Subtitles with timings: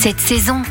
[0.00, 0.62] Cette saison,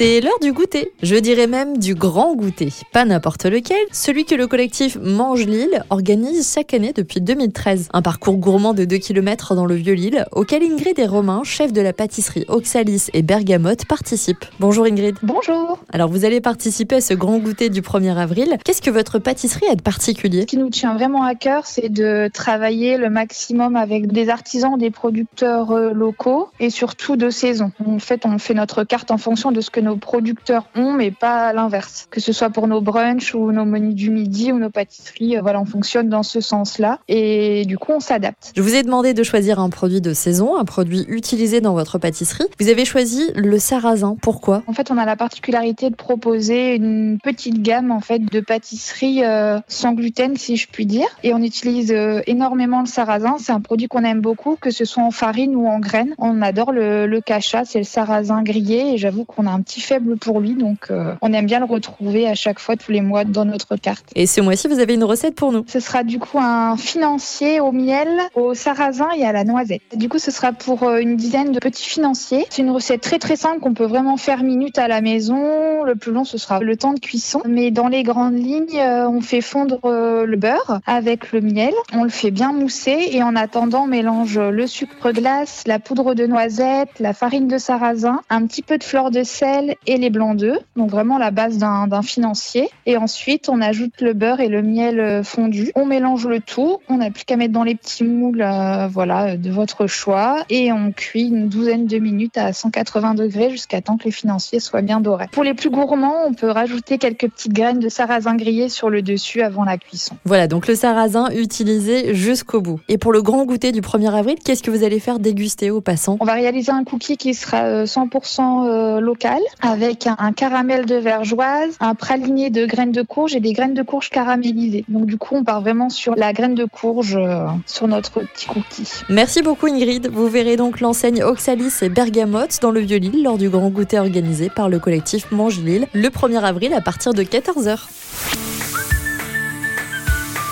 [0.00, 0.94] C'est l'heure du goûter.
[1.02, 2.72] Je dirais même du grand goûter.
[2.90, 7.90] Pas n'importe lequel, celui que le collectif Mange Lille organise chaque année depuis 2013.
[7.92, 11.82] Un parcours gourmand de 2 km dans le Vieux-Lille, auquel Ingrid et Romain, chefs de
[11.82, 14.46] la pâtisserie Oxalis et Bergamote, participent.
[14.58, 15.16] Bonjour Ingrid.
[15.22, 15.78] Bonjour.
[15.92, 18.56] Alors vous allez participer à ce grand goûter du 1er avril.
[18.64, 20.40] Qu'est-ce que votre pâtisserie a de particulier?
[20.40, 24.78] Ce qui nous tient vraiment à cœur, c'est de travailler le maximum avec des artisans,
[24.78, 27.70] des producteurs euh, locaux et surtout de saison.
[27.84, 31.10] En fait, on fait notre carte en fonction de ce que nos producteurs ont, mais
[31.10, 32.08] pas l'inverse.
[32.10, 35.42] Que ce soit pour nos brunchs ou nos menus du midi ou nos pâtisseries, euh,
[35.42, 38.52] voilà, on fonctionne dans ce sens-là et du coup, on s'adapte.
[38.56, 41.98] Je vous ai demandé de choisir un produit de saison, un produit utilisé dans votre
[41.98, 42.44] pâtisserie.
[42.58, 44.16] Vous avez choisi le sarrasin.
[44.20, 44.62] Pourquoi?
[44.66, 49.24] En fait, on a la particularité de proposer une petite gamme en fait de pâtisseries
[49.24, 53.36] euh, sans gluten, si je puis dire, et on utilise euh, énormément le sarrasin.
[53.38, 56.14] C'est un produit qu'on aime beaucoup, que ce soit en farine ou en graines.
[56.18, 59.79] On adore le, le cacha, c'est le sarrasin grillé, et j'avoue qu'on a un petit
[59.80, 63.00] faible pour lui, donc euh, on aime bien le retrouver à chaque fois tous les
[63.00, 64.04] mois dans notre carte.
[64.14, 65.64] Et ce mois-ci, vous avez une recette pour nous.
[65.66, 69.82] Ce sera du coup un financier au miel, au sarrasin et à la noisette.
[69.94, 72.46] Du coup, ce sera pour euh, une dizaine de petits financiers.
[72.50, 75.84] C'est une recette très très simple qu'on peut vraiment faire minute à la maison.
[75.84, 77.42] Le plus long, ce sera le temps de cuisson.
[77.46, 81.72] Mais dans les grandes lignes, euh, on fait fondre le beurre avec le miel.
[81.92, 86.14] On le fait bien mousser et en attendant, on mélange le sucre glace, la poudre
[86.14, 90.10] de noisette, la farine de sarrasin, un petit peu de fleur de sel et les
[90.10, 90.58] blancs d'œufs.
[90.76, 92.68] Donc vraiment la base d'un financier.
[92.86, 95.72] Et ensuite, on ajoute le beurre et le miel euh, fondu.
[95.74, 96.78] On mélange le tout.
[96.88, 100.44] On n'a plus qu'à mettre dans les petits moules, euh, voilà, de votre choix.
[100.48, 104.60] Et on cuit une douzaine de minutes à 180 degrés jusqu'à temps que les financiers
[104.60, 105.26] soient bien dorés.
[105.32, 109.02] Pour les plus gourmands, on peut rajouter quelques petites graines de sarrasin grillé sur le
[109.02, 110.16] dessus avant la cuisson.
[110.24, 112.80] Voilà, donc le sarrasin utilisé jusqu'au bout.
[112.88, 115.80] Et pour le grand goûter du 1er avril, qu'est-ce que vous allez faire déguster aux
[115.80, 116.16] passants?
[116.20, 120.86] On va réaliser un cookie qui sera euh, 100% euh, local avec un, un caramel
[120.86, 124.84] de vergeoise, un praliné de graines de courge et des graines de courge caramélisées.
[124.88, 128.46] Donc du coup, on part vraiment sur la graine de courge euh, sur notre petit
[128.46, 128.88] cookie.
[129.08, 130.08] Merci beaucoup Ingrid.
[130.12, 134.50] Vous verrez donc l'enseigne Oxalis et Bergamote dans le Vieux-Lille lors du grand goûter organisé
[134.50, 137.78] par le collectif Mange Lille le 1er avril à partir de 14h.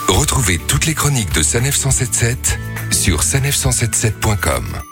[0.08, 2.58] Retrouvez toutes les chroniques de Sanef 177
[2.90, 4.87] sur sanef177.com.